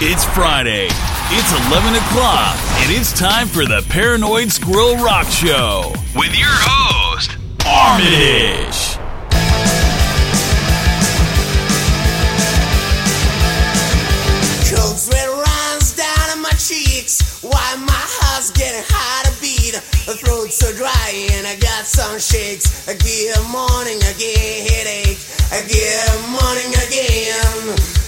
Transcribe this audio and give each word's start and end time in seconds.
It's 0.00 0.24
Friday. 0.24 0.86
It's 1.34 1.50
11 1.66 1.96
o'clock, 1.96 2.54
and 2.86 2.94
it's 2.94 3.12
time 3.12 3.48
for 3.48 3.66
the 3.66 3.84
Paranoid 3.88 4.52
Squirrel 4.52 4.94
Rock 4.94 5.26
Show 5.26 5.92
with 6.14 6.38
your 6.38 6.54
host, 6.54 7.34
Armitage. 7.66 8.94
Cold 14.70 14.94
sweat 15.02 15.26
runs 15.34 15.96
down 15.96 16.42
my 16.42 16.54
cheeks 16.54 17.42
while 17.42 17.78
my 17.82 17.90
heart's 17.90 18.52
getting 18.52 18.86
hard 18.86 19.26
to 19.26 19.40
beat. 19.42 19.74
The 20.06 20.14
throat's 20.14 20.54
so 20.54 20.70
dry 20.78 21.28
and 21.34 21.44
I 21.44 21.56
got 21.56 21.86
some 21.86 22.20
shakes. 22.20 22.86
I 22.86 22.94
get 22.94 23.34
morning 23.50 23.98
again, 23.98 24.62
headache. 24.62 25.18
I 25.50 25.66
get 25.66 26.06
morning 26.30 26.70
again. 26.86 28.07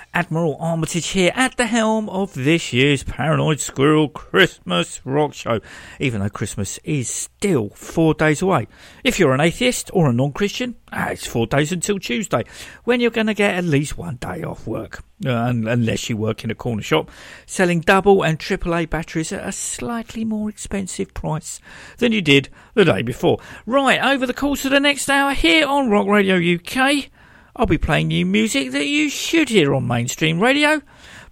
Admiral 0.13 0.57
Armitage 0.59 1.07
here 1.07 1.31
at 1.35 1.55
the 1.55 1.67
helm 1.67 2.09
of 2.09 2.33
this 2.33 2.73
year's 2.73 3.03
Paranoid 3.03 3.61
Squirrel 3.61 4.09
Christmas 4.09 4.99
Rock 5.05 5.33
Show, 5.33 5.61
even 6.01 6.19
though 6.19 6.29
Christmas 6.29 6.79
is 6.83 7.09
still 7.09 7.69
four 7.69 8.13
days 8.13 8.41
away. 8.41 8.67
If 9.05 9.19
you're 9.19 9.33
an 9.33 9.39
atheist 9.39 9.89
or 9.93 10.09
a 10.09 10.13
non-Christian, 10.13 10.75
ah, 10.91 11.09
it's 11.09 11.25
four 11.25 11.47
days 11.47 11.71
until 11.71 11.97
Tuesday, 11.97 12.43
when 12.83 12.99
you're 12.99 13.09
going 13.09 13.27
to 13.27 13.33
get 13.33 13.55
at 13.55 13.63
least 13.63 13.97
one 13.97 14.17
day 14.17 14.43
off 14.43 14.67
work, 14.67 15.01
uh, 15.25 15.31
unless 15.31 16.09
you 16.09 16.17
work 16.17 16.43
in 16.43 16.51
a 16.51 16.55
corner 16.55 16.81
shop, 16.81 17.09
selling 17.45 17.79
double 17.79 18.21
and 18.21 18.37
triple 18.37 18.75
A 18.75 18.85
batteries 18.85 19.31
at 19.31 19.47
a 19.47 19.53
slightly 19.53 20.25
more 20.25 20.49
expensive 20.49 21.13
price 21.13 21.61
than 21.99 22.11
you 22.11 22.21
did 22.21 22.49
the 22.73 22.83
day 22.83 23.01
before. 23.01 23.39
Right, 23.65 24.03
over 24.03 24.25
the 24.25 24.33
course 24.33 24.65
of 24.65 24.71
the 24.71 24.79
next 24.81 25.09
hour 25.09 25.33
here 25.33 25.65
on 25.65 25.89
Rock 25.89 26.07
Radio 26.07 26.35
UK, 26.35 27.09
I'll 27.55 27.65
be 27.65 27.77
playing 27.77 28.11
you 28.11 28.25
music 28.25 28.71
that 28.71 28.87
you 28.87 29.09
should 29.09 29.49
hear 29.49 29.73
on 29.73 29.87
mainstream 29.87 30.39
radio, 30.39 30.81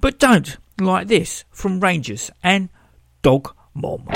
but 0.02 0.20
don't, 0.20 0.58
like 0.80 1.08
this 1.08 1.46
from 1.52 1.80
Rangers 1.80 2.32
and 2.44 2.70
Dog 3.22 3.56
Mom. 3.74 4.08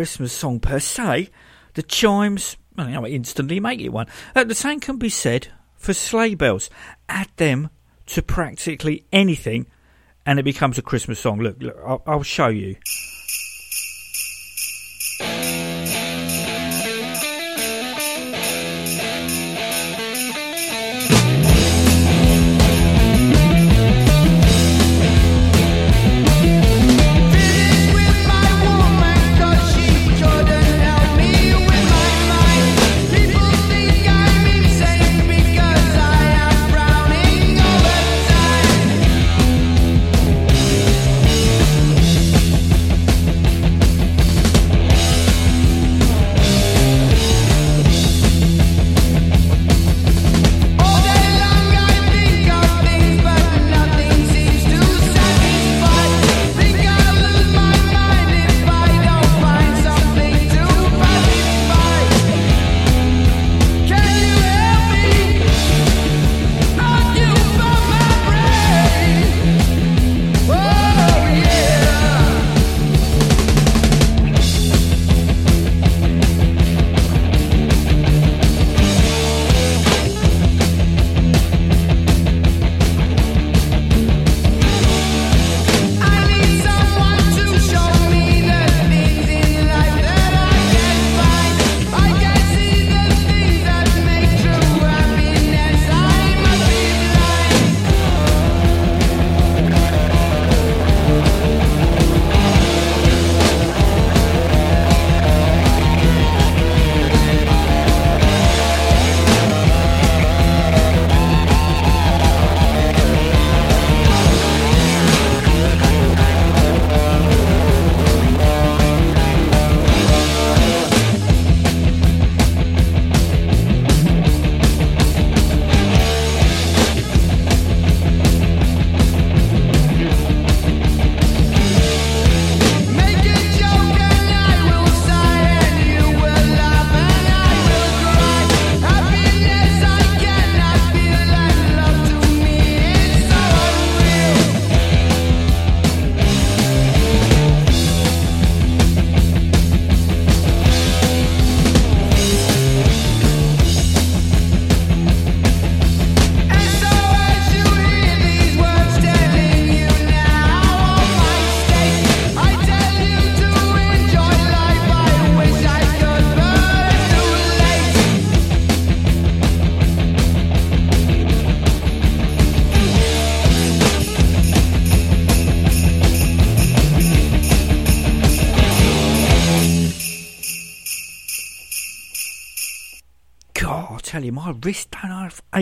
Christmas 0.00 0.32
song 0.32 0.60
per 0.60 0.78
se, 0.78 1.28
the 1.74 1.82
chimes 1.82 2.56
well, 2.74 2.88
you 2.88 2.94
know, 2.94 3.06
instantly 3.06 3.60
make 3.60 3.80
it 3.80 3.90
one. 3.90 4.06
Uh, 4.34 4.44
the 4.44 4.54
same 4.54 4.80
can 4.80 4.96
be 4.96 5.10
said 5.10 5.48
for 5.76 5.92
sleigh 5.92 6.34
bells. 6.34 6.70
Add 7.06 7.28
them 7.36 7.68
to 8.06 8.22
practically 8.22 9.04
anything, 9.12 9.66
and 10.24 10.38
it 10.38 10.42
becomes 10.42 10.78
a 10.78 10.82
Christmas 10.82 11.20
song. 11.20 11.40
Look, 11.40 11.60
look 11.60 11.76
I'll, 11.84 12.02
I'll 12.06 12.22
show 12.22 12.48
you. 12.48 12.76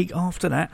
Don't 0.04 0.28
after 0.28 0.48
that. 0.48 0.70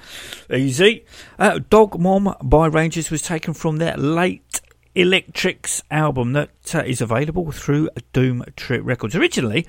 Easy. 0.53 1.05
Uh, 1.39 1.61
Dog 1.71 1.99
Mom 1.99 2.35
by 2.43 2.67
Rangers 2.67 3.11
was 3.11 3.23
taken 3.23 3.55
from 3.55 3.79
their 3.79 3.97
late 3.97 4.61
Electrics 4.95 5.83
album 5.91 6.35
that 6.35 6.75
uh, 6.75 6.81
is 6.81 7.01
available 7.01 7.51
through 7.51 7.91
Doom 8.13 8.45
Trip 8.57 8.83
Records. 8.85 9.17
Originally, 9.17 9.67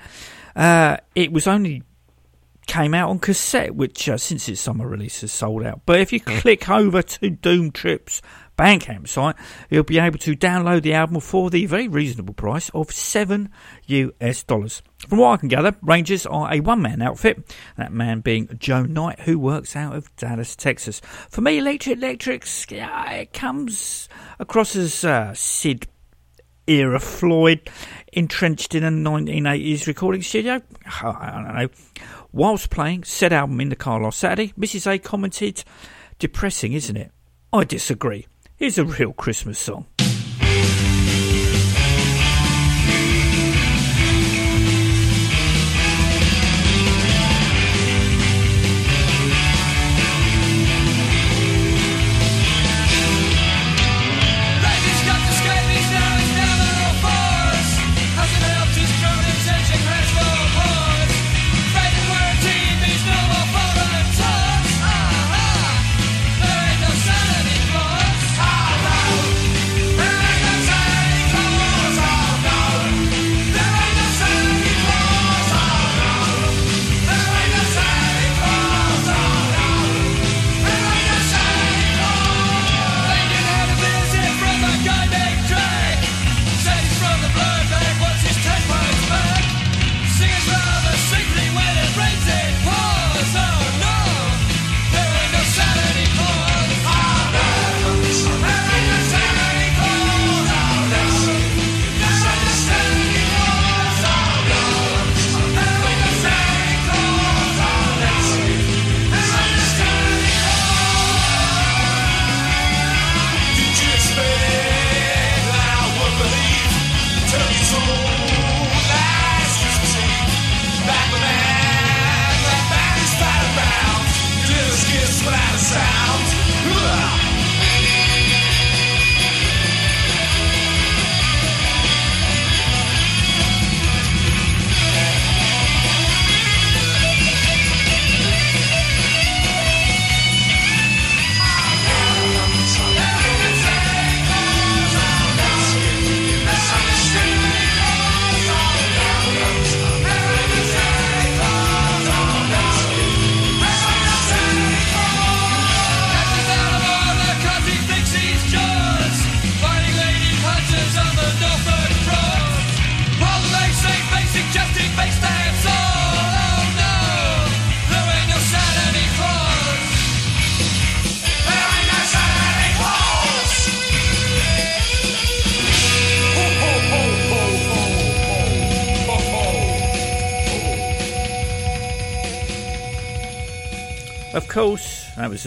uh, 0.54 0.98
it 1.14 1.32
was 1.32 1.46
only 1.46 1.82
came 2.68 2.94
out 2.94 3.10
on 3.10 3.18
cassette, 3.18 3.74
which 3.74 4.08
uh, 4.08 4.16
since 4.16 4.48
its 4.48 4.60
summer 4.60 4.86
release 4.86 5.20
has 5.20 5.32
sold 5.32 5.64
out. 5.64 5.80
But 5.86 6.00
if 6.00 6.12
you 6.12 6.20
click 6.20 6.68
over 6.68 7.02
to 7.02 7.30
Doom 7.30 7.70
Trips 7.72 8.22
Bandcamp 8.56 9.06
site, 9.06 9.36
you'll 9.68 9.84
be 9.84 9.98
able 9.98 10.18
to 10.18 10.34
download 10.34 10.82
the 10.82 10.94
album 10.94 11.20
for 11.20 11.50
the 11.50 11.66
very 11.66 11.88
reasonable 11.88 12.32
price 12.32 12.70
of 12.70 12.90
seven 12.90 13.50
US 13.86 14.42
dollars. 14.42 14.82
From 15.08 15.18
what 15.18 15.32
I 15.32 15.36
can 15.36 15.48
gather, 15.48 15.76
Rangers 15.82 16.24
are 16.24 16.52
a 16.52 16.60
one 16.60 16.80
man 16.80 17.02
outfit, 17.02 17.54
that 17.76 17.92
man 17.92 18.20
being 18.20 18.48
Joe 18.58 18.84
Knight, 18.84 19.20
who 19.20 19.38
works 19.38 19.76
out 19.76 19.94
of 19.94 20.14
Dallas, 20.16 20.56
Texas. 20.56 21.00
For 21.28 21.42
me, 21.42 21.58
Electric 21.58 21.98
Electrics, 21.98 22.66
yeah, 22.70 23.10
it 23.12 23.32
comes 23.34 24.08
across 24.38 24.74
as 24.74 25.04
uh, 25.04 25.34
Syd 25.34 25.86
era 26.66 26.98
Floyd 26.98 27.70
entrenched 28.12 28.74
in 28.74 28.82
a 28.84 28.90
1980s 28.90 29.86
recording 29.86 30.22
studio. 30.22 30.62
I 31.02 31.30
don't 31.30 31.54
know. 31.54 31.68
Whilst 32.32 32.70
playing 32.70 33.04
said 33.04 33.32
album 33.32 33.60
in 33.60 33.68
the 33.68 33.76
car 33.76 34.00
last 34.00 34.18
Saturday, 34.18 34.52
Mrs. 34.58 34.90
A 34.90 34.98
commented, 34.98 35.62
Depressing, 36.18 36.72
isn't 36.72 36.96
it? 36.96 37.12
I 37.52 37.64
disagree. 37.64 38.26
Here's 38.58 38.78
a 38.78 38.86
real 38.86 39.12
Christmas 39.12 39.58
song. 39.58 39.84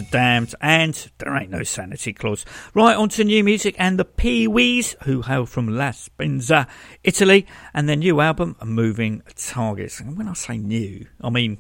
Damned, 0.02 0.56
and 0.62 1.12
there 1.18 1.36
ain't 1.36 1.52
no 1.52 1.64
sanity 1.64 2.14
clause. 2.14 2.46
Right, 2.74 2.96
on 2.96 3.10
to 3.10 3.24
new 3.24 3.44
music 3.44 3.76
and 3.78 4.00
the 4.00 4.06
Peawees, 4.06 4.96
who 5.04 5.22
hail 5.22 5.46
from 5.46 5.68
La 5.68 5.92
Spezia, 5.92 6.68
Italy, 7.04 7.46
and 7.74 7.88
their 7.88 7.96
new 7.96 8.22
album, 8.22 8.56
Moving 8.64 9.24
Targets. 9.36 10.00
And 10.00 10.18
when 10.18 10.28
I 10.28 10.34
say 10.34 10.58
new, 10.58 11.08
I 11.22 11.30
mean 11.30 11.60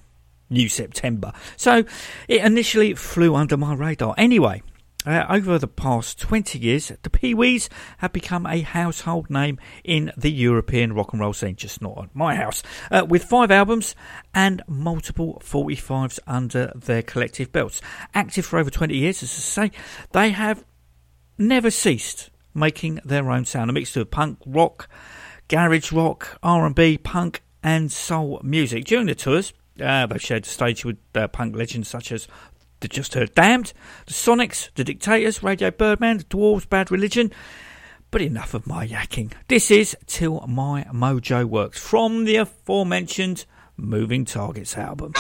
new 0.50 0.70
September. 0.70 1.34
So 1.58 1.84
it 2.28 2.44
initially 2.44 2.96
flew 2.96 3.36
under 3.36 3.58
my 3.58 3.74
radar. 3.74 4.16
Anyway, 4.18 4.64
uh, 5.06 5.26
over 5.30 5.58
the 5.58 5.68
past 5.68 6.20
20 6.20 6.60
years, 6.60 6.92
the 7.04 7.10
Peawees 7.10 7.70
have 8.00 8.12
become 8.12 8.46
a 8.46 8.62
household 8.62 9.30
name 9.30 9.58
in 9.84 10.12
the 10.18 10.32
European 10.32 10.94
rock 10.94 11.14
and 11.14 11.22
roll 11.22 11.34
scene, 11.34 11.56
just 11.56 11.82
not 11.82 11.98
at 11.98 12.16
my 12.16 12.36
house, 12.36 12.62
uh, 12.92 13.06
with 13.08 13.24
five 13.24 13.50
albums 13.50 13.96
and 14.34 14.62
multiple 14.68 15.42
45s 15.46 16.20
under 16.28 16.74
their 16.76 17.02
collective 17.02 17.52
belts. 17.52 17.82
Active 18.14 18.46
for 18.46 18.60
over 18.60 18.70
20 18.70 18.96
years, 18.96 19.24
as 19.24 19.30
I 19.30 19.68
say, 19.68 19.72
they 20.12 20.32
have 20.32 20.66
never 21.38 21.72
ceased 21.72 22.30
making 22.54 23.00
their 23.06 23.32
own 23.32 23.46
sound, 23.46 23.70
a 23.70 23.74
mixture 23.74 24.02
of 24.02 24.12
punk, 24.12 24.40
rock, 24.46 24.90
garage 25.48 25.92
rock, 25.94 26.38
R&B, 26.44 26.98
punk 26.98 27.42
and 27.64 27.92
soul 27.92 28.42
music. 28.44 28.86
During 28.86 29.08
the 29.08 29.16
tours, 29.16 29.54
uh, 29.82 30.06
they've 30.08 30.22
shared 30.22 30.44
the 30.44 30.50
stage 30.50 30.84
with 30.84 30.98
uh, 31.16 31.30
punk 31.30 31.56
legends 31.56 31.88
such 31.88 32.12
as 32.12 32.28
the 32.80 32.88
Just 32.88 33.14
Heard 33.14 33.34
Damned, 33.36 33.74
the 34.06 34.14
Sonics, 34.14 34.70
the 34.76 34.84
Dictators, 34.84 35.44
Radio 35.44 35.72
Birdman, 35.72 36.20
the 36.20 36.24
Dwarves, 36.26 36.68
Bad 36.70 36.92
Religion. 36.92 37.32
But 38.12 38.22
enough 38.22 38.54
of 38.54 38.66
my 38.66 38.88
yakking. 38.88 39.34
This 39.48 39.70
is 39.70 39.96
Till 40.08 40.40
My 40.48 40.86
Mojo 40.92 41.46
Works 41.46 41.80
from 41.80 42.26
the 42.26 42.38
aforementioned 42.38 43.46
Moving 43.78 44.26
Targets 44.26 44.78
album. 44.78 45.14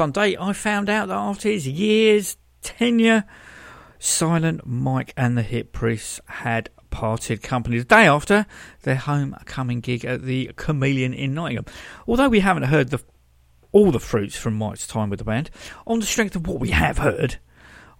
Sunday, 0.00 0.34
I 0.40 0.54
found 0.54 0.88
out 0.88 1.08
that 1.08 1.14
after 1.14 1.50
his 1.50 1.68
years 1.68 2.38
tenure, 2.62 3.24
Silent 3.98 4.66
Mike 4.66 5.12
and 5.14 5.36
the 5.36 5.42
Hip 5.42 5.72
Priests 5.72 6.22
had 6.24 6.70
parted 6.88 7.42
company 7.42 7.76
the 7.76 7.84
day 7.84 8.06
after 8.06 8.46
their 8.84 8.94
homecoming 8.94 9.80
gig 9.80 10.06
at 10.06 10.22
the 10.22 10.52
Chameleon 10.56 11.12
in 11.12 11.34
Nottingham. 11.34 11.66
Although 12.08 12.30
we 12.30 12.40
haven't 12.40 12.62
heard 12.62 12.88
the, 12.88 13.02
all 13.72 13.92
the 13.92 14.00
fruits 14.00 14.38
from 14.38 14.54
Mike's 14.54 14.86
time 14.86 15.10
with 15.10 15.18
the 15.18 15.24
band, 15.26 15.50
on 15.86 16.00
the 16.00 16.06
strength 16.06 16.34
of 16.34 16.46
what 16.46 16.60
we 16.60 16.70
have 16.70 16.96
heard, 16.96 17.36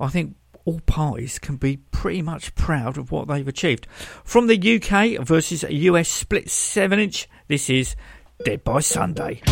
I 0.00 0.08
think 0.08 0.36
all 0.64 0.80
parties 0.80 1.38
can 1.38 1.56
be 1.56 1.76
pretty 1.90 2.22
much 2.22 2.54
proud 2.54 2.96
of 2.96 3.12
what 3.12 3.28
they've 3.28 3.46
achieved. 3.46 3.86
From 4.24 4.46
the 4.46 4.56
UK 4.56 5.22
versus 5.22 5.64
US 5.68 6.08
split 6.08 6.48
7 6.48 6.98
inch, 6.98 7.28
this 7.48 7.68
is 7.68 7.94
Dead 8.42 8.64
by 8.64 8.80
Sunday. 8.80 9.42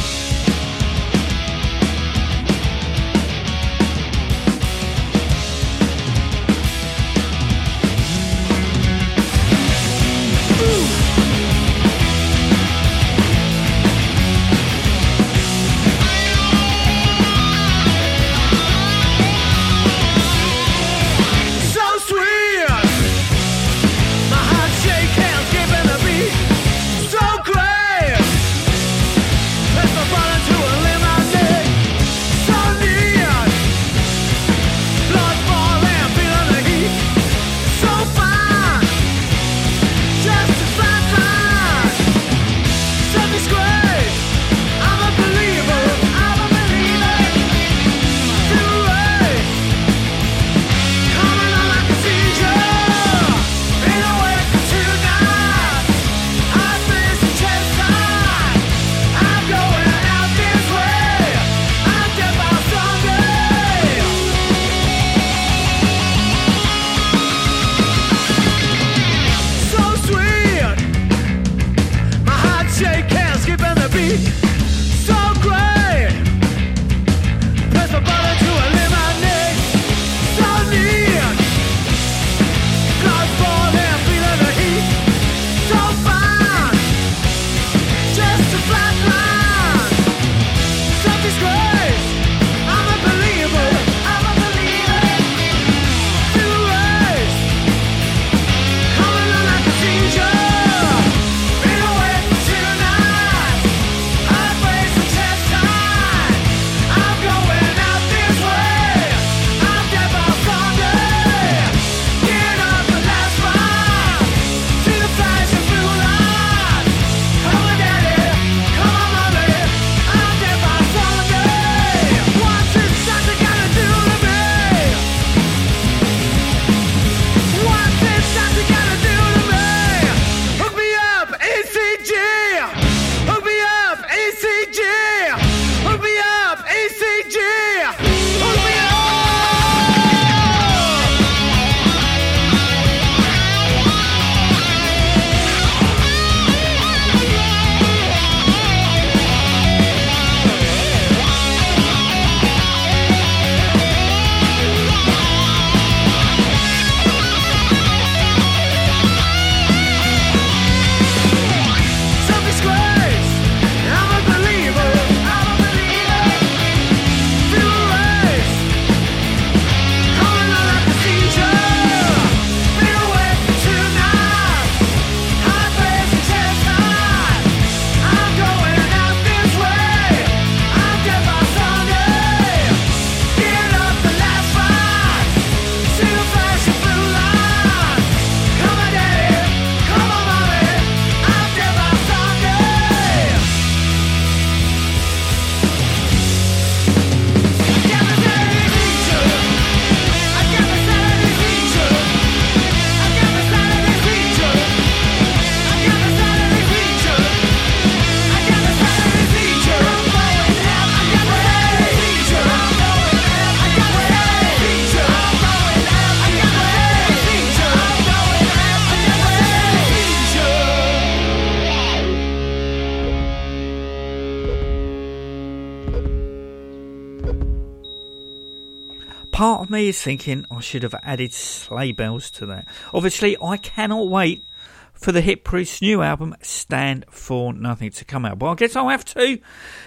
Part 229.39 229.63
of 229.63 229.71
me 229.71 229.87
is 229.87 230.03
thinking 230.03 230.45
I 230.51 230.59
should 230.59 230.83
have 230.83 230.97
added 231.01 231.33
sleigh 231.33 231.93
bells 231.93 232.29
to 232.33 232.47
that. 232.47 232.67
Obviously, 232.93 233.37
I 233.41 233.57
cannot 233.57 234.09
wait 234.09 234.45
for 234.93 235.13
the 235.13 235.21
Hip 235.21 235.45
Priest's 235.45 235.81
new 235.81 236.03
album, 236.03 236.35
Stand 236.43 237.05
for 237.09 237.53
Nothing, 237.53 237.93
to 237.93 238.05
come 238.05 238.25
out. 238.25 238.41
But 238.41 238.47
I 238.51 238.55
guess 238.57 238.75
I'll 238.75 238.89
have 238.89 239.05
to, 239.05 239.39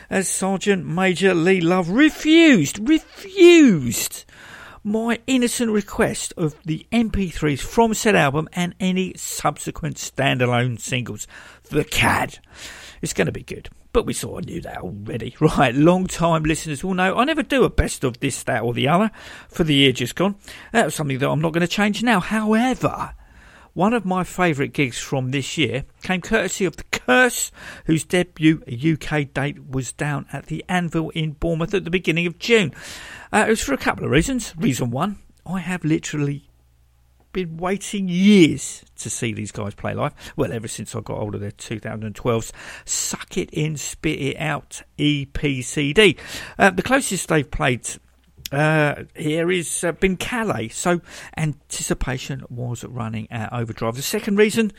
as 0.09 0.29
Sergeant 0.29 0.85
Major 0.85 1.33
Lee 1.33 1.59
Love 1.59 1.89
refused, 1.89 2.87
refused 2.87 4.23
my 4.85 5.19
innocent 5.27 5.71
request 5.71 6.33
of 6.37 6.55
the 6.63 6.87
MP3s 6.93 7.59
from 7.59 7.93
said 7.93 8.15
album 8.15 8.47
and 8.53 8.73
any 8.79 9.13
subsequent 9.17 9.97
standalone 9.97 10.79
singles. 10.79 11.27
The 11.63 11.83
CAD. 11.83 12.39
It's 13.01 13.11
going 13.11 13.25
to 13.25 13.33
be 13.33 13.43
good. 13.43 13.67
But 13.93 14.05
we 14.05 14.13
sort 14.13 14.43
of 14.43 14.49
knew 14.49 14.61
that 14.61 14.77
already. 14.77 15.35
Right, 15.41 15.75
long 15.75 16.07
time 16.07 16.43
listeners 16.43 16.83
will 16.83 16.93
know 16.93 17.17
I 17.17 17.25
never 17.25 17.43
do 17.43 17.63
a 17.63 17.69
best 17.69 18.03
of 18.03 18.19
this, 18.19 18.43
that, 18.43 18.63
or 18.63 18.73
the 18.73 18.87
other 18.87 19.11
for 19.49 19.63
the 19.63 19.73
year 19.73 19.91
just 19.91 20.15
gone. 20.15 20.35
That 20.71 20.85
was 20.85 20.95
something 20.95 21.19
that 21.19 21.29
I'm 21.29 21.41
not 21.41 21.53
going 21.53 21.61
to 21.61 21.67
change 21.67 22.01
now. 22.01 22.19
However, 22.19 23.13
one 23.73 23.93
of 23.93 24.05
my 24.05 24.23
favourite 24.23 24.73
gigs 24.73 24.99
from 24.99 25.31
this 25.31 25.57
year 25.57 25.85
came 26.03 26.21
courtesy 26.21 26.65
of 26.65 26.75
The 26.75 26.83
Curse, 26.91 27.51
whose 27.85 28.03
debut 28.03 28.61
UK 28.67 29.33
date 29.33 29.69
was 29.69 29.93
down 29.93 30.25
at 30.33 30.47
the 30.47 30.63
Anvil 30.67 31.09
in 31.11 31.31
Bournemouth 31.31 31.73
at 31.73 31.85
the 31.85 31.89
beginning 31.89 32.27
of 32.27 32.37
June. 32.37 32.73
Uh, 33.31 33.45
it 33.47 33.49
was 33.49 33.63
for 33.63 33.73
a 33.73 33.77
couple 33.77 34.03
of 34.03 34.11
reasons. 34.11 34.53
Reason 34.57 34.91
one, 34.91 35.19
I 35.45 35.59
have 35.59 35.85
literally 35.85 36.49
been 37.31 37.57
waiting 37.57 38.07
years 38.07 38.83
to 38.97 39.09
see 39.09 39.33
these 39.33 39.51
guys 39.51 39.73
play 39.73 39.93
live. 39.93 40.13
Well, 40.35 40.51
ever 40.51 40.67
since 40.67 40.95
I 40.95 41.01
got 41.01 41.17
hold 41.17 41.35
of 41.35 41.41
their 41.41 41.51
2012's 41.51 42.53
Suck 42.85 43.37
It 43.37 43.49
In, 43.51 43.77
Spit 43.77 44.19
It 44.19 44.37
Out 44.37 44.81
EPCD. 44.97 46.17
Uh, 46.57 46.69
the 46.71 46.83
closest 46.83 47.27
they've 47.27 47.49
played 47.49 47.87
uh, 48.51 49.03
here 49.15 49.49
is 49.49 49.83
uh, 49.83 49.93
been 49.93 50.17
Calais, 50.17 50.69
so 50.69 51.01
anticipation 51.37 52.43
was 52.49 52.83
running 52.83 53.31
at 53.31 53.51
overdrive. 53.53 53.95
The 53.95 54.01
second 54.01 54.37
reason, 54.37 54.71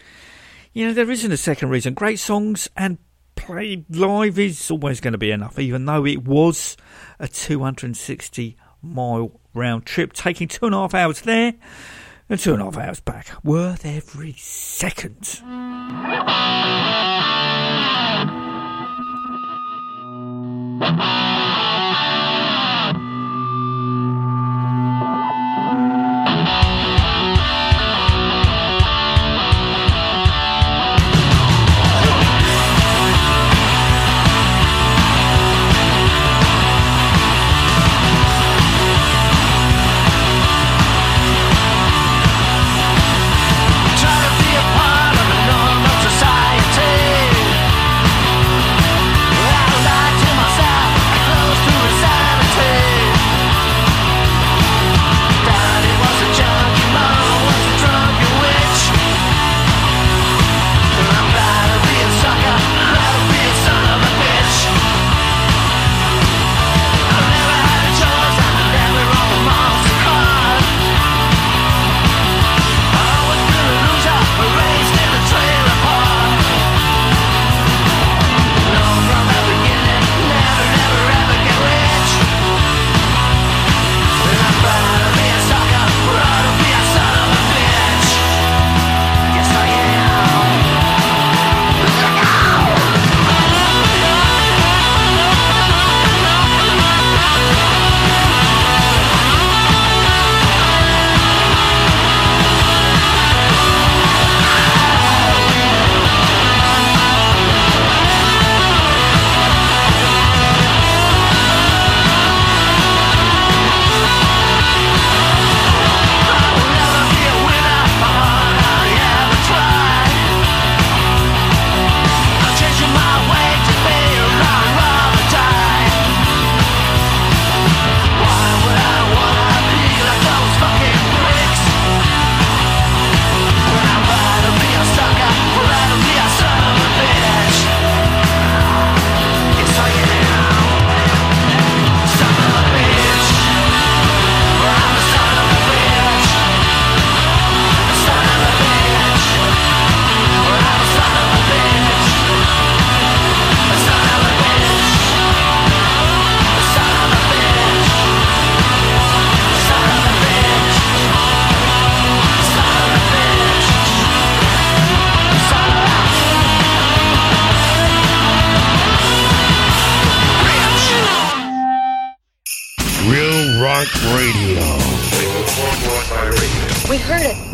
you 0.72 0.86
know, 0.86 0.92
there 0.92 1.10
isn't 1.10 1.32
a 1.32 1.36
second 1.36 1.70
reason. 1.70 1.94
Great 1.94 2.18
songs 2.18 2.68
and 2.76 2.98
played 3.34 3.84
live 3.96 4.38
is 4.38 4.70
always 4.70 5.00
going 5.00 5.12
to 5.12 5.18
be 5.18 5.30
enough, 5.30 5.58
even 5.58 5.86
though 5.86 6.04
it 6.04 6.24
was 6.24 6.76
a 7.18 7.28
260 7.28 8.56
mile 8.82 9.40
round 9.54 9.86
trip, 9.86 10.12
taking 10.12 10.48
two 10.48 10.66
and 10.66 10.74
a 10.74 10.78
half 10.78 10.94
hours 10.94 11.22
there 11.22 11.54
and 12.28 12.38
two 12.38 12.52
and 12.52 12.62
a 12.62 12.64
half 12.66 12.76
hours 12.76 13.00
back. 13.00 13.28
Worth 13.44 13.84
every 13.84 14.34
second. 14.38 15.42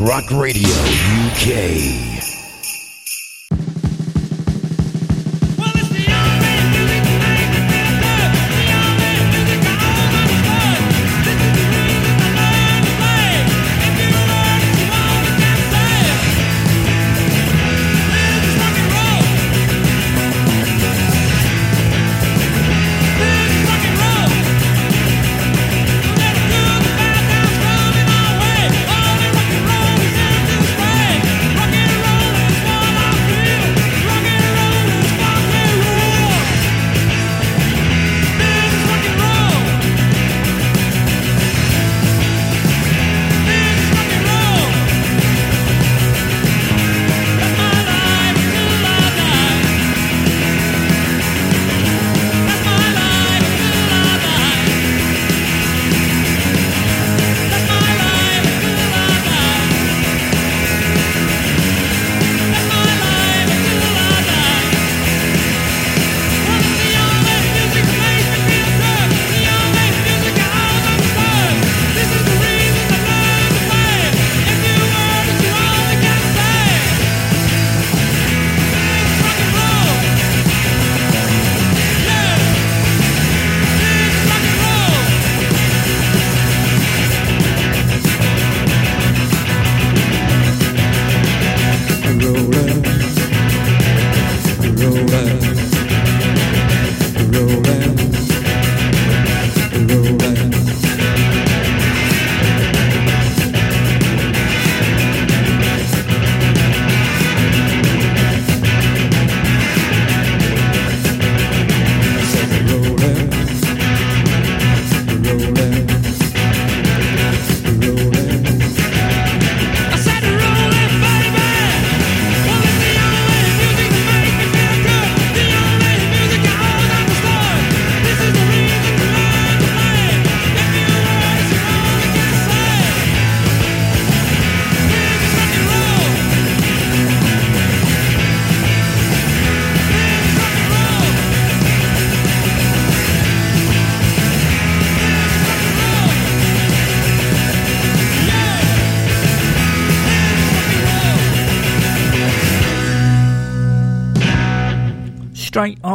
Radio 0.09 0.73
UK. 1.29 1.98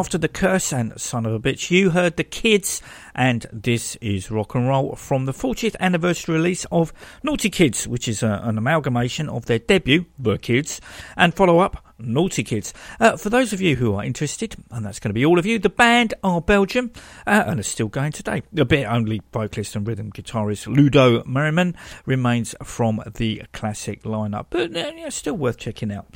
After 0.04 0.18
the 0.18 0.28
curse 0.28 0.74
and 0.74 1.00
son 1.00 1.26
of 1.26 1.32
a 1.32 1.40
bitch, 1.40 1.72
you 1.72 1.92
heard 1.92 2.18
the 2.18 2.26
kids, 2.26 2.82
and 3.16 3.46
this 3.52 3.96
is 3.98 4.32
rock 4.32 4.56
and 4.56 4.68
roll 4.68 4.96
from 4.96 5.26
the 5.26 5.34
40th 5.34 5.76
anniversary 5.80 6.36
release 6.36 6.66
of 6.72 6.94
Naughty 7.24 7.50
Kids, 7.50 7.88
which 7.88 8.08
is 8.08 8.24
a, 8.24 8.42
an 8.44 8.58
amalgamation 8.58 9.30
of 9.30 9.46
their 9.46 9.60
debut, 9.60 10.06
The 10.18 10.38
Kids, 10.38 10.82
and 11.16 11.34
follow 11.34 11.60
up 11.60 11.84
Naughty 12.00 12.44
Kids. 12.44 12.74
Uh, 13.00 13.18
for 13.18 13.30
those 13.30 13.54
of 13.54 13.62
you 13.62 13.76
who 13.76 13.96
are 13.96 14.04
interested, 14.04 14.56
and 14.72 14.86
that's 14.86 15.00
going 15.00 15.10
to 15.10 15.14
be 15.14 15.26
all 15.26 15.40
of 15.40 15.46
you, 15.46 15.60
the 15.60 15.70
band 15.70 16.14
are 16.24 16.42
Belgium 16.42 16.92
uh, 17.26 17.44
and 17.48 17.60
are 17.60 17.64
still 17.64 17.88
going 17.88 18.12
today. 18.12 18.44
A 18.58 18.66
bit 18.66 18.86
only 18.86 19.22
vocalist 19.32 19.76
and 19.76 19.88
rhythm 19.88 20.12
guitarist 20.12 20.68
Ludo 20.68 21.24
Mariman 21.24 21.76
remains 22.06 22.56
from 22.64 23.02
the 23.16 23.44
classic 23.54 24.04
lineup, 24.04 24.48
but 24.50 24.76
uh, 24.76 25.10
still 25.10 25.38
worth 25.38 25.58
checking 25.58 25.92
out. 25.92 26.08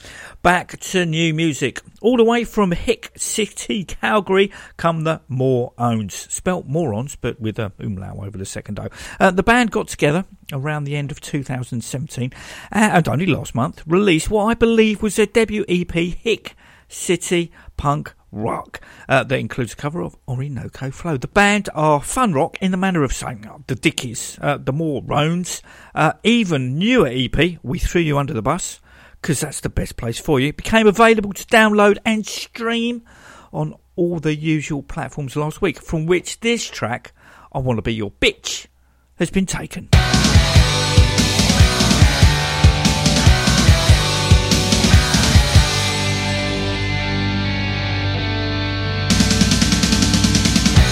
Back 0.42 0.80
to 0.80 1.06
new 1.06 1.34
music. 1.34 1.82
All 2.02 2.18
the 2.18 2.24
way 2.24 2.44
from 2.44 2.72
Hick 2.72 3.12
City, 3.16 3.84
Calgary, 3.86 4.52
come 4.76 5.04
the 5.04 5.22
Moröns. 5.30 6.30
Spelt 6.32 6.68
morons, 6.88 7.16
but 7.16 7.40
with 7.40 7.60
a 7.60 7.72
umlaut 7.80 8.18
over 8.18 8.38
the 8.38 8.46
second 8.46 8.80
O. 8.80 8.88
Uh, 9.20 9.32
the 9.32 9.44
band 9.44 9.72
got 9.72 9.88
together 9.88 10.26
around 10.52 10.86
the 10.86 10.96
end 10.96 11.12
of 11.12 11.20
2017 11.22 12.32
uh, 12.34 12.36
and 12.72 13.08
only 13.08 13.26
last 13.26 13.54
month 13.54 13.84
released 13.86 14.30
what 14.30 14.46
I 14.46 14.54
believe 14.54 15.02
was 15.02 15.18
their 15.18 15.26
debut 15.26 15.66
EP, 15.68 15.92
Hick 15.92 16.56
City 16.88 17.52
Punk 17.76 18.14
Rock, 18.32 18.82
uh, 19.08 19.24
that 19.24 19.40
includes 19.40 19.74
a 19.74 19.76
cover 19.76 20.02
of 20.02 20.18
Orinoco 20.28 20.92
Flow. 20.92 21.18
The 21.18 21.28
band 21.28 21.70
are 21.74 22.02
fun 22.02 22.34
rock 22.34 22.58
in 22.62 22.72
the 22.72 22.78
manner 22.78 23.04
of 23.04 23.14
saying 23.14 23.46
oh, 23.50 23.64
the 23.68 23.76
Dickies, 23.76 24.38
uh, 24.42 24.58
the 24.58 24.74
Moröns, 24.74 25.62
uh, 25.96 26.14
even 26.24 26.78
newer 26.78 27.08
EP, 27.08 27.58
We 27.64 27.80
Threw 27.80 28.02
You 28.02 28.18
Under 28.18 28.34
the 28.34 28.42
Bus, 28.42 28.80
because 29.22 29.40
that's 29.40 29.62
the 29.62 29.70
best 29.70 29.98
place 29.98 30.20
for 30.20 30.40
you, 30.40 30.54
became 30.54 30.88
available 30.88 31.34
to 31.34 31.46
download 31.46 31.98
and 32.06 32.26
stream 32.26 33.04
on 33.54 33.76
all 33.98 34.20
the 34.20 34.36
usual 34.36 34.84
platforms 34.84 35.36
last 35.36 35.62
week, 35.62 35.82
from 35.82 36.06
which 36.06 36.40
this 36.40 36.64
track, 36.64 37.12
I 37.52 37.58
Want 37.60 37.78
to 37.80 37.82
Be 37.82 37.94
Your 37.94 38.12
Bitch, 38.12 38.68
has 39.16 39.30
been 39.32 39.46
taken. 39.46 39.90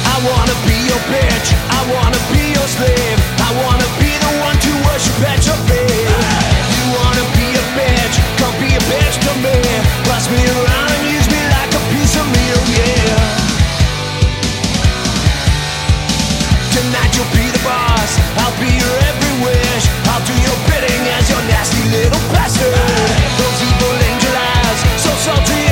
I 0.07 0.17
wanna 0.25 0.57
be 0.65 0.73
your 0.89 1.03
bitch, 1.05 1.53
I 1.69 1.81
wanna 1.93 2.17
be 2.33 2.41
your 2.57 2.67
slave. 2.73 3.19
I 3.37 3.51
wanna 3.61 3.85
be 4.01 4.09
the 4.17 4.31
one 4.41 4.57
to 4.57 4.71
worship 4.89 5.21
at 5.21 5.45
your 5.45 5.59
feet. 5.69 6.09
You 6.73 6.83
wanna 6.97 7.25
be 7.37 7.53
a 7.53 7.65
bitch, 7.77 8.15
come 8.39 8.55
be 8.57 8.73
a 8.73 8.79
bitch 8.89 9.15
to 9.21 9.31
me. 9.45 9.53
Pass 10.09 10.25
me 10.31 10.41
around 10.49 10.94
salty 25.25 25.64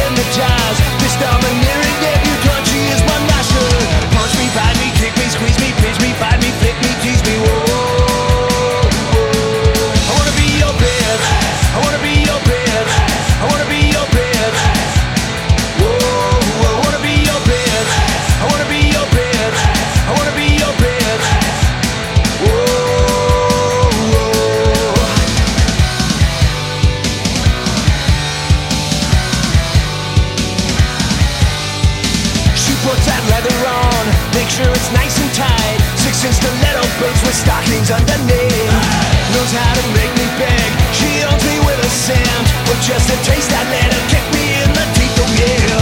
stockings 37.33 37.89
underneath. 37.89 38.73
Knows 39.33 39.51
how 39.51 39.73
to 39.73 39.83
make 39.97 40.13
me 40.13 40.27
beg. 40.37 40.69
She 40.93 41.09
owns 41.25 41.41
me 41.41 41.57
with 41.65 41.79
a 41.81 41.89
cent, 41.89 42.45
but 42.69 42.77
just 42.85 43.09
a 43.09 43.17
taste 43.25 43.49
that 43.49 43.65
let 43.73 43.89
her 43.89 44.03
kick 44.13 44.25
me 44.37 44.45
in 44.61 44.69
the 44.77 44.85
teeth. 44.93 45.17
Oh 45.17 45.29
yeah. 45.41 45.81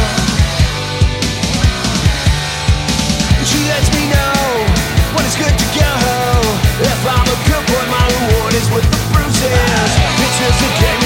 She 3.43 3.59
lets 3.67 3.89
me 3.91 4.07
know 4.07 4.39
when 5.13 5.27
it's 5.27 5.35
good 5.35 5.51
to 5.51 5.67
go. 5.75 5.91
If 6.81 7.01
I'm 7.03 7.27
a 7.27 7.37
good 7.45 7.63
boy, 7.67 7.83
my 7.91 8.05
reward 8.15 8.53
is 8.55 8.67
with 8.71 8.87
the 8.87 9.01
bruises. 9.11 9.91
Pictures 10.17 10.59
a 10.63 11.00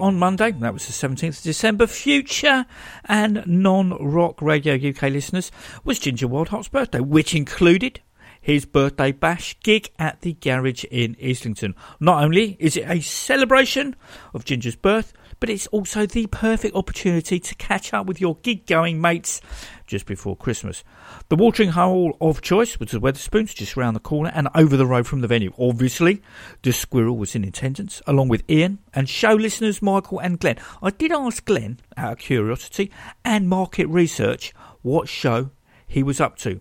on 0.00 0.18
Monday, 0.18 0.52
that 0.52 0.72
was 0.72 0.86
the 0.86 0.92
17th 0.92 1.38
of 1.38 1.42
December, 1.42 1.86
future 1.86 2.66
and 3.04 3.44
non 3.46 3.90
rock 4.02 4.40
radio 4.40 4.74
UK 4.74 5.02
listeners 5.02 5.50
was 5.84 5.98
Ginger 5.98 6.28
Wildheart's 6.28 6.68
birthday, 6.68 7.00
which 7.00 7.34
included 7.34 8.00
his 8.40 8.64
birthday 8.64 9.12
bash 9.12 9.56
gig 9.62 9.90
at 9.98 10.20
the 10.20 10.34
garage 10.34 10.84
in 10.90 11.16
Islington. 11.22 11.74
Not 11.98 12.22
only 12.22 12.56
is 12.60 12.76
it 12.76 12.88
a 12.88 13.00
celebration 13.00 13.96
of 14.34 14.44
Ginger's 14.44 14.76
birth, 14.76 15.12
but 15.40 15.50
it's 15.50 15.66
also 15.68 16.06
the 16.06 16.26
perfect 16.26 16.74
opportunity 16.74 17.38
to 17.38 17.54
catch 17.56 17.92
up 17.92 18.06
with 18.06 18.20
your 18.20 18.36
gig 18.42 18.66
going 18.66 19.00
mates 19.00 19.40
just 19.86 20.06
before 20.06 20.36
Christmas. 20.36 20.82
The 21.28 21.36
watering 21.36 21.70
hole 21.70 22.16
of 22.20 22.42
choice 22.42 22.78
was 22.78 22.90
the 22.90 23.00
Wetherspoons 23.00 23.54
just 23.54 23.76
round 23.76 23.96
the 23.96 24.00
corner 24.00 24.32
and 24.34 24.48
over 24.54 24.76
the 24.76 24.86
road 24.86 25.06
from 25.06 25.20
the 25.20 25.28
venue. 25.28 25.52
Obviously, 25.58 26.22
the 26.62 26.72
squirrel 26.72 27.16
was 27.16 27.34
in 27.34 27.44
attendance 27.44 28.02
along 28.06 28.28
with 28.28 28.48
Ian 28.50 28.78
and 28.94 29.08
show 29.08 29.34
listeners 29.34 29.82
Michael 29.82 30.18
and 30.18 30.38
Glenn. 30.40 30.58
I 30.82 30.90
did 30.90 31.12
ask 31.12 31.44
Glenn, 31.44 31.80
out 31.96 32.12
of 32.12 32.18
curiosity 32.18 32.90
and 33.24 33.48
market 33.48 33.86
research, 33.88 34.52
what 34.82 35.08
show 35.08 35.50
he 35.86 36.02
was 36.02 36.20
up 36.20 36.36
to. 36.38 36.60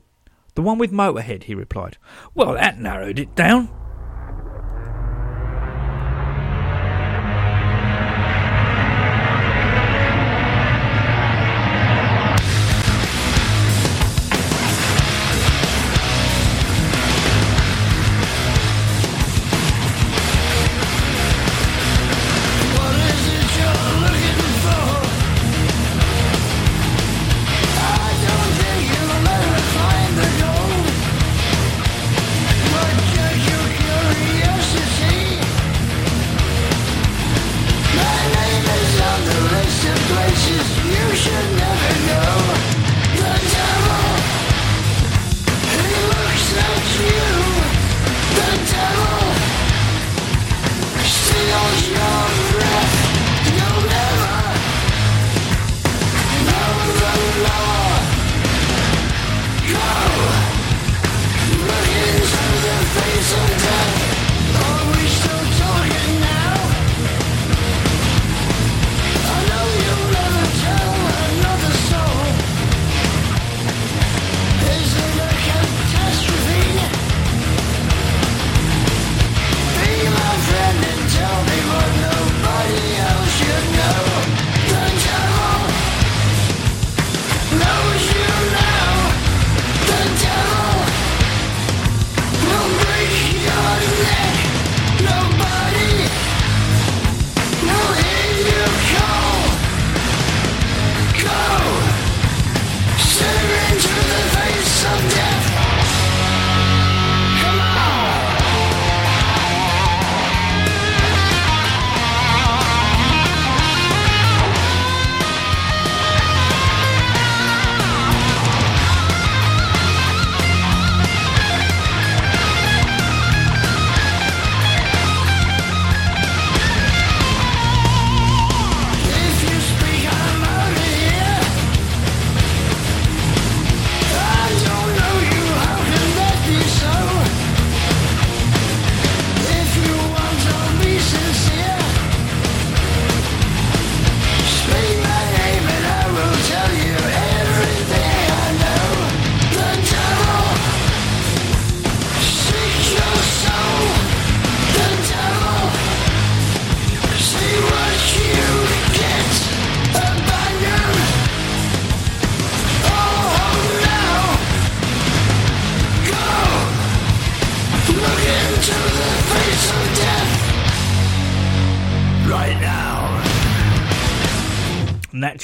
The 0.56 0.62
one 0.62 0.78
with 0.78 0.92
Motörhead, 0.92 1.44
he 1.44 1.56
replied. 1.56 1.98
Well, 2.34 2.54
that 2.54 2.80
narrowed 2.80 3.20
it 3.20 3.36
down. 3.36 3.85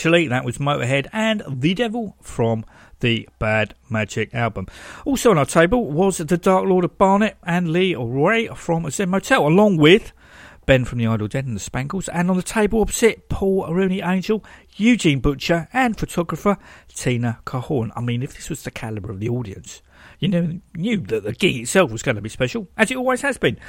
Naturally, 0.01 0.27
that 0.29 0.43
was 0.43 0.57
Motörhead 0.57 1.05
and 1.13 1.43
The 1.47 1.75
Devil 1.75 2.15
from 2.23 2.65
the 3.01 3.29
Bad 3.37 3.75
Magic 3.87 4.33
album. 4.33 4.65
Also 5.05 5.29
on 5.29 5.37
our 5.37 5.45
table 5.45 5.91
was 5.91 6.17
The 6.17 6.39
Dark 6.39 6.65
Lord 6.65 6.85
of 6.85 6.97
Barnet 6.97 7.37
and 7.43 7.71
Lee 7.71 7.93
Ray 7.93 8.47
from 8.47 8.89
Zen 8.89 9.11
Motel, 9.11 9.45
along 9.45 9.77
with 9.77 10.11
Ben 10.65 10.85
from 10.85 10.97
the 10.97 11.05
Idle 11.05 11.27
Dead 11.27 11.45
and 11.45 11.55
the 11.55 11.59
Spangles, 11.59 12.09
and 12.09 12.31
on 12.31 12.35
the 12.35 12.41
table 12.41 12.81
opposite, 12.81 13.29
Paul 13.29 13.71
Rooney 13.71 14.01
Angel, 14.01 14.43
Eugene 14.75 15.19
Butcher, 15.19 15.67
and 15.71 15.95
photographer 15.95 16.57
Tina 16.87 17.37
Cahorn. 17.45 17.91
I 17.95 18.01
mean, 18.01 18.23
if 18.23 18.33
this 18.33 18.49
was 18.49 18.63
the 18.63 18.71
calibre 18.71 19.13
of 19.13 19.19
the 19.19 19.29
audience, 19.29 19.83
you 20.17 20.29
know, 20.29 20.59
knew 20.73 20.97
that 20.97 21.25
the 21.25 21.33
gig 21.33 21.57
itself 21.57 21.91
was 21.91 22.01
going 22.01 22.15
to 22.15 22.21
be 22.21 22.29
special, 22.29 22.67
as 22.75 22.89
it 22.89 22.97
always 22.97 23.21
has 23.21 23.37
been. 23.37 23.59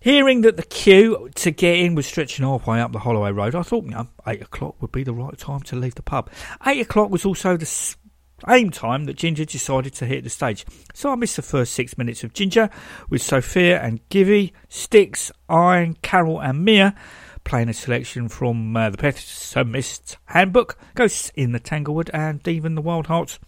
Hearing 0.00 0.42
that 0.42 0.56
the 0.56 0.62
queue 0.62 1.28
to 1.34 1.50
get 1.50 1.76
in 1.76 1.94
was 1.94 2.06
stretching 2.06 2.44
halfway 2.44 2.80
up 2.80 2.92
the 2.92 3.00
Holloway 3.00 3.32
Road, 3.32 3.54
I 3.54 3.62
thought, 3.62 3.84
you 3.84 3.90
know, 3.90 4.08
8 4.26 4.42
o'clock 4.42 4.80
would 4.80 4.92
be 4.92 5.02
the 5.02 5.12
right 5.12 5.36
time 5.36 5.60
to 5.62 5.76
leave 5.76 5.96
the 5.96 6.02
pub. 6.02 6.30
8 6.64 6.80
o'clock 6.80 7.10
was 7.10 7.24
also 7.24 7.56
the 7.56 7.66
same 7.66 8.70
time 8.70 9.06
that 9.06 9.16
Ginger 9.16 9.44
decided 9.44 9.94
to 9.94 10.06
hit 10.06 10.22
the 10.22 10.30
stage. 10.30 10.64
So 10.94 11.10
I 11.10 11.16
missed 11.16 11.36
the 11.36 11.42
first 11.42 11.72
six 11.72 11.98
minutes 11.98 12.22
of 12.22 12.32
Ginger 12.32 12.70
with 13.10 13.22
Sophia 13.22 13.80
and 13.80 14.06
Givy, 14.08 14.52
Sticks, 14.68 15.32
Iron, 15.48 15.96
Carol, 16.02 16.40
and 16.40 16.64
Mia 16.64 16.94
playing 17.42 17.68
a 17.68 17.74
selection 17.74 18.28
from 18.28 18.76
uh, 18.76 18.90
the 18.90 18.98
Pessimist's 18.98 20.16
Handbook, 20.26 20.78
Ghosts 20.94 21.32
in 21.34 21.52
the 21.52 21.58
Tanglewood, 21.58 22.10
and 22.12 22.46
even 22.46 22.74
the 22.74 22.82
Wildhearts. 22.82 23.38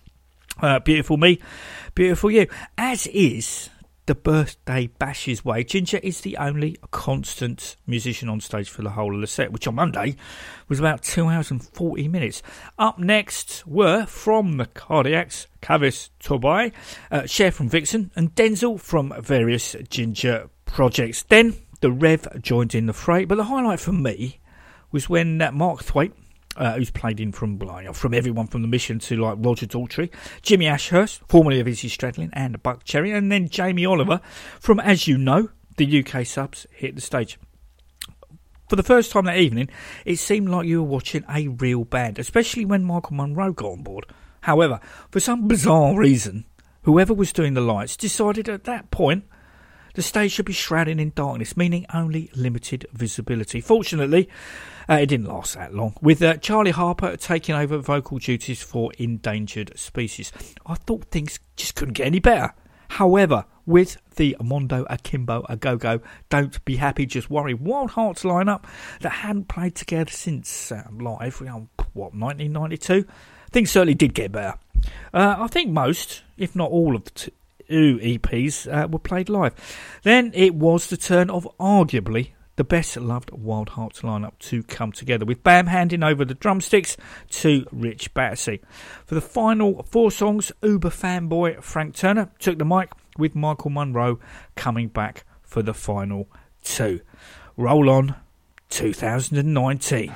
Uh, 0.61 0.81
beautiful 0.81 1.17
me, 1.17 1.39
beautiful 1.95 2.31
you. 2.31 2.47
As 2.77 3.07
is 3.09 3.71
the 4.11 4.15
birthday 4.17 4.89
bashes 4.99 5.45
way, 5.45 5.63
Ginger 5.63 5.99
is 5.99 6.23
the 6.23 6.37
only 6.37 6.77
constant 6.91 7.77
musician 7.87 8.29
on 8.29 8.41
stage 8.41 8.69
for 8.69 8.83
the 8.83 8.91
whole 8.91 9.15
of 9.15 9.21
the 9.21 9.27
set, 9.29 9.53
which 9.53 9.69
on 9.69 9.77
Monday 9.77 10.17
was 10.67 10.81
about 10.81 11.05
two 11.05 11.29
hours 11.29 11.53
and 11.53 11.63
40 11.63 12.09
minutes. 12.09 12.43
Up 12.77 12.99
next 12.99 13.65
were 13.69 14.07
from 14.07 14.57
the 14.57 14.67
Cardiacs, 14.67 15.47
Kavus 15.63 16.11
Torabi, 16.19 16.73
uh, 17.13 17.25
Cher 17.27 17.53
from 17.53 17.69
Vixen, 17.69 18.11
and 18.17 18.35
Denzel 18.35 18.81
from 18.81 19.15
various 19.23 19.77
Ginger 19.89 20.51
projects. 20.65 21.23
Then 21.23 21.55
the 21.81 21.93
Rev 21.93 22.43
joined 22.43 22.75
in 22.75 22.87
the 22.87 22.93
fray, 22.93 23.25
but 23.25 23.37
the 23.37 23.45
highlight 23.45 23.79
for 23.79 23.93
me 23.93 24.41
was 24.91 25.09
when 25.09 25.41
uh, 25.41 25.53
Mark 25.53 25.85
Thwaite 25.85 26.15
uh, 26.57 26.75
who's 26.75 26.91
played 26.91 27.21
in 27.21 27.33
from 27.33 27.59
from 27.93 28.15
everyone 28.15 28.47
from 28.47 28.63
the 28.63 28.69
Mission 28.69 28.99
to 28.99 29.17
like 29.17 29.37
Roger 29.41 29.67
Daltrey, 29.67 30.11
Jimmy 30.43 30.67
Ashhurst, 30.67 31.21
formerly 31.29 31.61
of 31.61 31.69
Izzy 31.69 31.89
Stradlin, 31.89 32.31
and 32.33 32.63
Buckcherry, 32.63 33.17
and 33.17 33.31
then 33.31 33.49
Jamie 33.49 33.87
Oliver 33.87 34.21
from 34.59 34.81
As 34.81 35.07
You 35.07 35.19
Know, 35.19 35.51
the 35.77 36.05
UK 36.05 36.27
subs 36.27 36.67
hit 36.73 36.95
the 36.95 37.01
stage. 37.01 37.39
For 38.69 38.77
the 38.77 38.83
first 38.83 39.11
time 39.11 39.25
that 39.25 39.37
evening, 39.37 39.69
it 40.05 40.17
seemed 40.17 40.49
like 40.49 40.67
you 40.67 40.83
were 40.83 40.89
watching 40.89 41.25
a 41.29 41.49
real 41.49 41.85
band, 41.85 42.19
especially 42.19 42.65
when 42.65 42.85
Michael 42.85 43.17
Monroe 43.17 43.53
got 43.53 43.73
on 43.73 43.83
board. 43.83 44.07
However, 44.43 44.81
for 45.11 45.19
some 45.19 45.49
bizarre 45.49 45.99
reason, 45.99 46.45
whoever 46.83 47.13
was 47.13 47.33
doing 47.33 47.55
the 47.55 47.61
lights 47.61 47.97
decided 47.97 48.49
at 48.49 48.65
that 48.65 48.91
point 48.91 49.25
the 49.95 50.03
stage 50.03 50.33
should 50.33 50.45
be 50.45 50.53
shrouded 50.53 51.01
in 51.01 51.13
darkness, 51.15 51.57
meaning 51.57 51.85
only 51.93 52.31
limited 52.37 52.87
visibility. 52.93 53.61
Fortunately, 53.61 54.29
uh, 54.91 54.95
it 54.95 55.07
didn't 55.07 55.28
last 55.28 55.55
that 55.55 55.72
long, 55.72 55.95
with 56.03 56.20
uh, 56.20 56.36
Charlie 56.38 56.72
Harper 56.72 57.16
taking 57.16 57.55
over 57.55 57.78
vocal 57.78 58.18
duties 58.18 58.62
for 58.62 58.93
Endangered 58.99 59.78
Species. 59.78 60.32
I 60.66 60.74
thought 60.74 61.05
things 61.07 61.38
just 61.57 61.76
couldn't 61.76 61.95
get 61.95 62.07
any 62.07 62.18
better. 62.18 62.53
However, 62.88 63.45
with 63.66 63.99
the 64.16 64.36
Mondo 64.43 64.84
Akimbo 64.91 65.47
A 65.49 65.57
Go 65.57 65.76
Go, 65.76 66.01
Don't 66.28 66.62
Be 66.64 66.74
Happy, 66.74 67.07
Just 67.07 67.30
Worry 67.30 67.55
Wildhearts 67.55 68.24
lineup 68.24 68.64
that 69.01 69.11
hadn't 69.11 69.47
played 69.47 69.76
together 69.76 70.11
since 70.11 70.72
uh, 70.72 70.82
live, 70.99 71.41
know, 71.41 71.68
what, 71.93 72.12
1992, 72.12 73.07
things 73.53 73.70
certainly 73.70 73.95
did 73.95 74.12
get 74.12 74.32
better. 74.32 74.59
Uh, 75.14 75.36
I 75.38 75.47
think 75.47 75.70
most, 75.70 76.22
if 76.36 76.57
not 76.57 76.70
all 76.72 76.97
of 76.97 77.05
the 77.05 77.11
two 77.11 77.30
EPs, 77.68 78.66
uh, 78.66 78.88
were 78.88 78.99
played 78.99 79.28
live. 79.28 79.55
Then 80.03 80.32
it 80.34 80.57
was 80.57 80.88
the 80.88 80.97
turn 80.97 81.30
of 81.30 81.47
arguably 81.61 82.30
the 82.61 82.65
best 82.65 82.95
loved 82.99 83.31
Wildhearts 83.31 84.03
lineup 84.03 84.39
to 84.39 84.63
come 84.65 84.93
together, 84.93 85.25
with 85.25 85.43
Bam 85.43 85.69
handing 85.69 86.03
over 86.03 86.27
the 86.27 86.35
drumsticks 86.35 86.95
to 87.31 87.65
Rich 87.73 88.13
Battersby. 88.13 88.61
For 89.07 89.15
the 89.15 89.23
final 89.23 89.83
four 89.85 90.11
songs, 90.11 90.53
Uber 90.63 90.91
fanboy 90.91 91.63
Frank 91.63 91.95
Turner 91.95 92.31
took 92.39 92.59
the 92.59 92.67
mic, 92.67 92.91
with 93.17 93.35
Michael 93.35 93.71
Monroe 93.71 94.21
coming 94.57 94.89
back 94.89 95.25
for 95.43 95.63
the 95.63 95.73
final 95.73 96.29
two. 96.63 97.01
Roll 97.57 97.89
on 97.89 98.17
2019. 98.69 100.09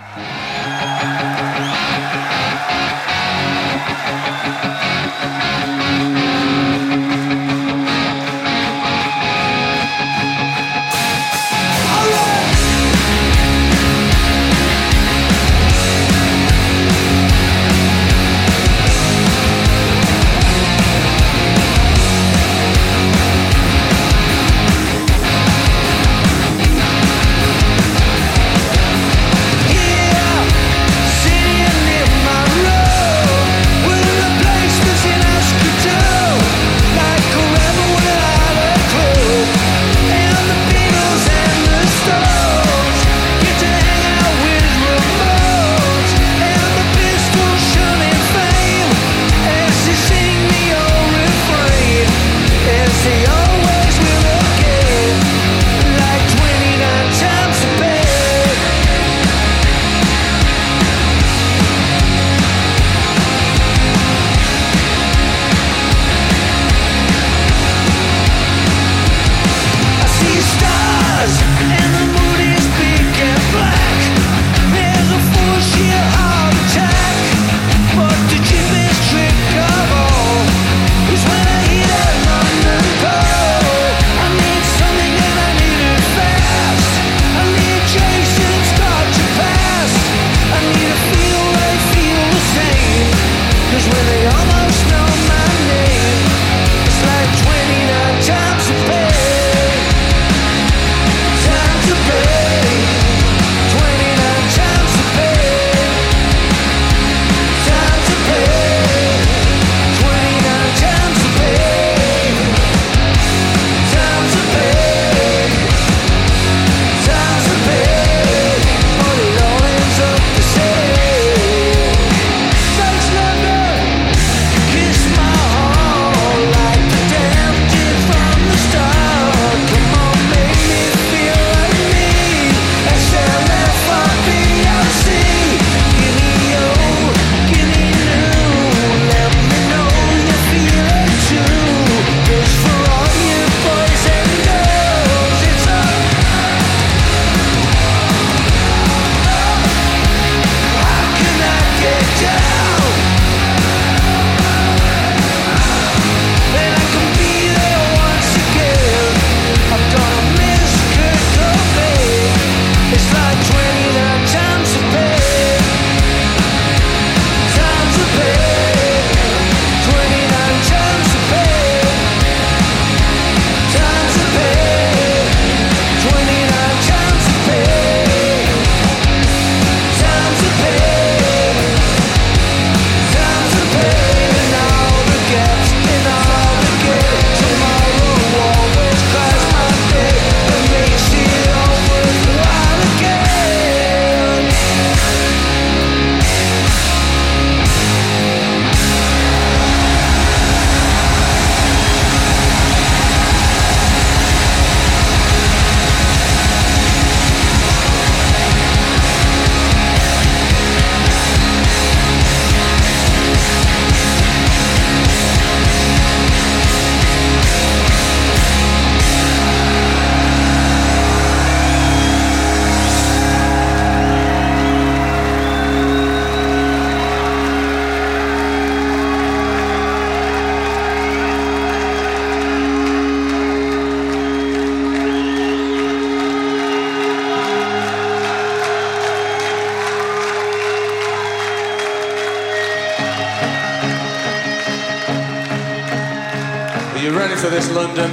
You 247.04 247.18
ready 247.18 247.34
for 247.34 247.50
this, 247.50 247.70
London? 247.70 248.10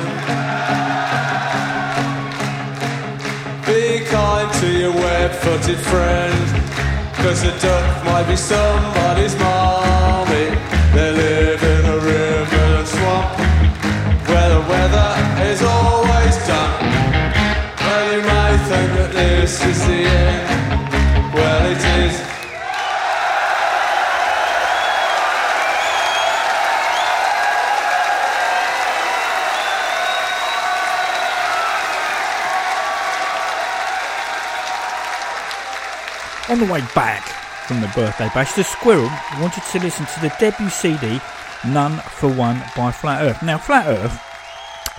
Be 3.65 4.03
kind 4.05 4.53
to 4.59 4.67
your 4.67 4.91
web-footed 4.91 5.77
friend, 5.77 6.33
cause 7.15 7.41
a 7.43 7.57
duck 7.61 8.05
might 8.05 8.27
be 8.27 8.35
somebody's 8.35 9.37
mommy. 9.39 9.60
On 36.51 36.59
the 36.59 36.65
way 36.65 36.81
back 36.93 37.23
from 37.65 37.79
the 37.79 37.87
birthday 37.95 38.29
bash, 38.33 38.51
the 38.55 38.65
squirrel 38.65 39.09
wanted 39.39 39.63
to 39.71 39.79
listen 39.79 40.05
to 40.05 40.19
the 40.19 40.35
debut 40.37 40.67
CD 40.67 41.21
None 41.65 41.97
for 41.99 42.27
One 42.27 42.61
by 42.75 42.91
Flat 42.91 43.23
Earth. 43.23 43.41
Now, 43.41 43.57
Flat 43.57 43.87
Earth 43.87 44.21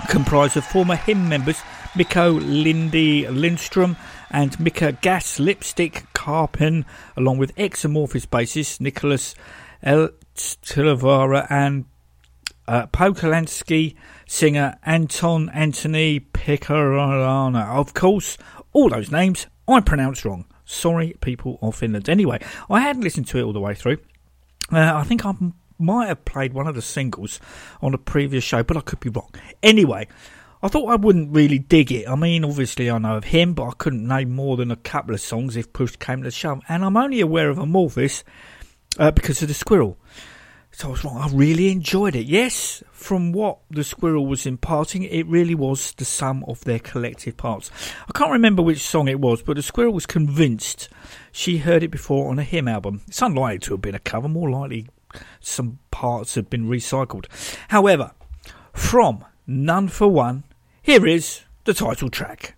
comprised 0.09 0.57
of 0.57 0.64
former 0.64 0.96
HIM 0.96 1.28
members 1.28 1.61
Mikko 1.94 2.30
Lindy 2.40 3.28
Lindstrom 3.28 3.98
and 4.30 4.59
Mika 4.59 4.92
Gas 4.92 5.38
Lipstick 5.38 6.07
Carpen, 6.14 6.86
along 7.18 7.36
with 7.36 7.53
ex-Amorphis 7.59 8.26
bassist 8.26 8.80
Nicholas 8.80 9.34
El 9.82 10.09
Tilavara 10.34 11.46
and 11.50 11.84
uh, 12.66 12.86
singer 14.26 14.78
Anton 14.86 15.50
Anthony 15.50 16.18
Pekarana. 16.18 17.76
Of 17.76 17.92
course, 17.92 18.38
all 18.72 18.88
those 18.88 19.12
names 19.12 19.48
I 19.68 19.80
pronounced 19.80 20.24
wrong. 20.24 20.46
Sorry, 20.73 21.14
people 21.20 21.59
of 21.62 21.77
Finland. 21.77 22.09
Anyway, 22.09 22.41
I 22.70 22.81
hadn't 22.81 23.03
listened 23.03 23.27
to 23.29 23.39
it 23.39 23.43
all 23.43 23.53
the 23.53 23.61
way 23.61 23.75
through. 23.75 23.99
Uh, 24.73 24.93
I 24.95 25.05
think 25.05 25.27
I 25.27 25.35
might 25.79 26.07
have 26.07 26.25
played 26.25 26.55
one 26.55 26.66
of 26.66 26.75
the 26.75 26.83
singles 26.83 27.41
on 27.83 27.93
a 27.93 27.99
previous 27.99 28.43
show, 28.43 28.62
but 28.62 28.77
I 28.77 28.81
could 28.81 29.01
be 29.01 29.11
wrong. 29.11 29.31
Anyway, 29.62 30.09
I 30.62 30.68
thought 30.68 30.89
I 30.89 30.97
wouldn't 30.97 31.35
really 31.35 31.59
dig 31.59 31.93
it. 31.93 32.09
I 32.09 32.14
mean, 32.14 32.45
obviously 32.45 32.91
I 32.91 32.99
know 32.99 33.16
of 33.16 33.25
him, 33.25 33.53
but 33.53 33.66
I 33.66 33.73
couldn't 33.77 34.07
name 34.07 34.31
more 34.31 34.57
than 34.57 34.70
a 34.70 34.77
couple 34.77 35.14
of 35.14 35.20
songs 35.20 35.57
if 35.57 35.73
push 35.73 35.97
came 35.97 36.23
to 36.23 36.31
shove. 36.31 36.62
And 36.68 36.85
I'm 36.85 36.97
only 36.97 37.20
aware 37.20 37.51
of 37.51 37.59
Amorphis 37.59 38.23
uh, 38.99 39.11
because 39.11 39.43
of 39.43 39.49
the 39.49 39.55
squirrel. 39.55 39.99
So 40.75 40.89
I 40.89 40.91
was 40.91 41.05
wrong. 41.05 41.18
I 41.18 41.29
really 41.29 41.70
enjoyed 41.70 42.16
it. 42.16 42.27
Yes, 42.27 42.83
from 42.93 43.33
what 43.33 43.59
the 43.70 43.85
squirrel 43.85 44.27
was 44.27 44.47
imparting, 44.47 45.03
it 45.03 45.27
really 45.27 45.55
was 45.55 45.93
the 45.93 46.05
sum 46.05 46.45
of 46.49 46.64
their 46.64 46.79
collective 46.79 47.37
parts. 47.37 47.70
I 48.09 48.12
can't 48.12 48.33
remember 48.33 48.62
which 48.62 48.81
song 48.81 49.07
it 49.07 49.20
was, 49.20 49.43
but 49.43 49.57
the 49.57 49.62
squirrel 49.62 49.93
was 49.93 50.07
convinced 50.07 50.89
she 51.31 51.59
heard 51.59 51.83
it 51.83 51.91
before 51.91 52.31
on 52.31 52.39
a 52.39 52.45
HIM 52.45 52.68
album. 52.68 53.03
It's 53.07 53.20
unlikely 53.20 53.59
to 53.61 53.75
have 53.75 53.83
been 53.83 53.95
a 53.95 54.01
cover, 54.01 54.29
more 54.29 54.51
likely 54.51 54.89
some 55.41 55.79
parts 55.91 56.37
have 56.37 56.49
been 56.49 56.68
recycled. 56.68 57.27
However, 57.68 58.12
from 58.73 59.25
None 59.47 59.89
for 59.89 60.09
One, 60.09 60.45
here 60.81 61.07
is 61.07 61.43
the 61.64 61.75
title 61.75 62.09
track. 62.09 62.57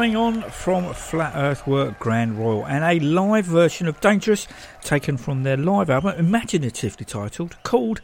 Following 0.00 0.16
on 0.16 0.42
from 0.50 0.94
Flat 0.94 1.34
Earth 1.36 1.66
Work 1.66 1.98
Grande 1.98 2.38
Royale 2.38 2.64
and 2.64 2.82
a 2.82 3.04
live 3.04 3.44
version 3.44 3.86
of 3.86 4.00
Dangerous 4.00 4.48
taken 4.80 5.18
from 5.18 5.42
their 5.42 5.58
live 5.58 5.90
album, 5.90 6.14
imaginatively 6.18 7.04
titled, 7.04 7.62
called 7.64 8.00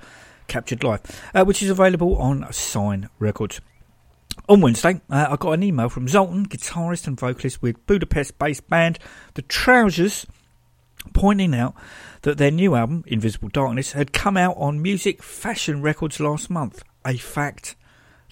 Captured 0.47 0.85
Live, 0.85 1.01
uh, 1.35 1.47
which 1.47 1.63
is 1.63 1.71
available 1.71 2.19
on 2.19 2.53
Sign 2.53 3.09
Records. 3.19 3.63
On 4.47 4.61
Wednesday, 4.61 5.01
uh, 5.09 5.29
I 5.31 5.37
got 5.37 5.53
an 5.53 5.63
email 5.63 5.89
from 5.89 6.07
Zoltan, 6.07 6.45
guitarist 6.47 7.07
and 7.07 7.19
vocalist 7.19 7.63
with 7.63 7.87
Budapest 7.87 8.39
based 8.39 8.69
band 8.69 8.99
The 9.33 9.41
Trousers, 9.41 10.27
pointing 11.15 11.55
out 11.55 11.75
that 12.21 12.37
their 12.37 12.51
new 12.51 12.75
album, 12.75 13.05
Invisible 13.07 13.49
Darkness, 13.49 13.93
had 13.93 14.13
come 14.13 14.37
out 14.37 14.59
on 14.59 14.83
Music 14.83 15.23
Fashion 15.23 15.81
Records 15.81 16.21
last 16.21 16.51
month. 16.51 16.83
A 17.07 17.17
fact 17.17 17.75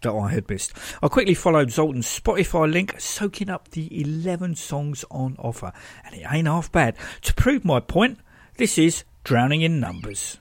that 0.04 0.12
I 0.12 0.30
had 0.30 0.48
missed. 0.48 0.72
I 1.02 1.08
quickly 1.08 1.34
followed 1.34 1.68
Zoltan's 1.68 2.06
Spotify 2.06 2.72
link, 2.72 2.94
soaking 2.98 3.50
up 3.50 3.70
the 3.70 4.00
11 4.00 4.54
songs 4.54 5.04
on 5.10 5.36
offer, 5.38 5.72
and 6.04 6.14
it 6.14 6.24
ain't 6.30 6.46
half 6.46 6.70
bad. 6.70 6.96
To 7.22 7.34
prove 7.34 7.64
my 7.64 7.80
point, 7.80 8.18
this 8.56 8.78
is 8.78 9.04
Drowning 9.24 9.62
in 9.62 9.80
Numbers. 9.80 10.38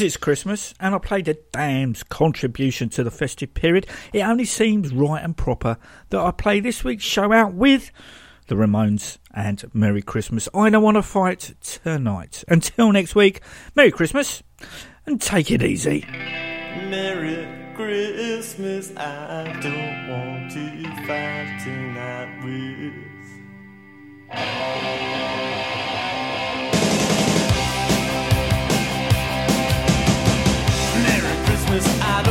As 0.00 0.04
it's 0.04 0.16
Christmas 0.16 0.72
and 0.80 0.94
I 0.94 0.98
played 0.98 1.28
a 1.28 1.34
Damned's 1.34 2.02
contribution 2.02 2.88
to 2.88 3.04
the 3.04 3.10
festive 3.10 3.52
period, 3.52 3.86
it 4.14 4.22
only 4.22 4.46
seems 4.46 4.94
right 4.94 5.22
and 5.22 5.36
proper 5.36 5.76
that 6.08 6.18
I 6.18 6.30
play 6.30 6.58
this 6.58 6.82
week's 6.82 7.04
show 7.04 7.34
out 7.34 7.52
with 7.52 7.90
the 8.46 8.54
Ramones 8.54 9.18
and 9.34 9.62
Merry 9.74 10.00
Christmas. 10.00 10.48
I 10.54 10.70
don't 10.70 10.82
want 10.82 10.94
to 10.94 11.02
fight 11.02 11.54
tonight. 11.60 12.44
Until 12.48 12.92
next 12.92 13.14
week, 13.14 13.42
Merry 13.74 13.90
Christmas 13.90 14.42
and 15.04 15.20
take 15.20 15.50
it 15.50 15.62
easy. 15.62 16.06
Merry 16.08 17.46
Christmas, 17.74 18.96
I 18.96 19.52
don't 19.60 20.08
want 20.08 20.50
to 20.52 20.82
fight 21.06 21.60
tonight 21.62 22.42
with 22.42 23.10
Christmas 31.70 32.00
I 32.02 32.22
don't 32.22 32.29